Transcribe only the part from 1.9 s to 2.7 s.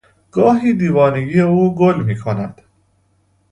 میکند.